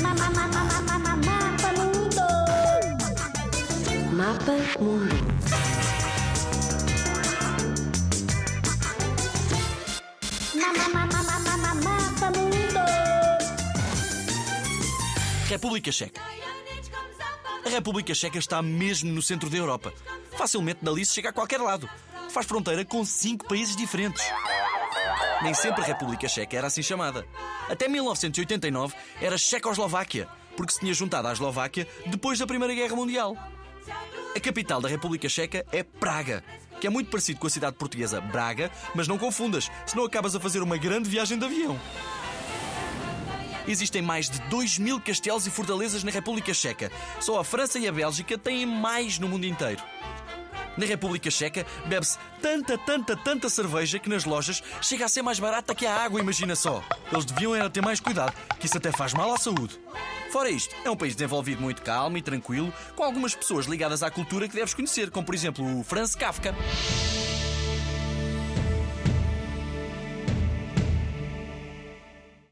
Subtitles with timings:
[0.00, 2.22] Mapa Mundo.
[4.12, 5.12] Mapa Mundo.
[15.48, 16.20] República Checa.
[17.64, 19.92] A República Checa está mesmo no centro da Europa.
[20.36, 21.88] Facilmente dali se chega a qualquer lado.
[22.30, 24.22] Faz fronteira com cinco países diferentes.
[25.42, 27.26] Nem sempre a República Checa era assim chamada.
[27.68, 33.36] Até 1989 era Checoslováquia, porque se tinha juntado à Eslováquia depois da Primeira Guerra Mundial.
[34.36, 36.44] A capital da República Checa é Praga,
[36.80, 40.40] que é muito parecido com a cidade portuguesa Braga, mas não confundas, senão acabas a
[40.40, 41.78] fazer uma grande viagem de avião.
[43.66, 46.90] Existem mais de 2 mil castelos e fortalezas na República Checa.
[47.20, 49.82] Só a França e a Bélgica têm mais no mundo inteiro.
[50.76, 55.38] Na República Checa bebe-se tanta, tanta, tanta cerveja que nas lojas chega a ser mais
[55.38, 56.82] barata que a água, imagina só.
[57.12, 59.78] Eles deviam era ter mais cuidado, que isso até faz mal à saúde.
[60.32, 64.10] Fora isto, é um país desenvolvido muito calmo e tranquilo, com algumas pessoas ligadas à
[64.10, 66.54] cultura que deves conhecer, como por exemplo o Franz Kafka.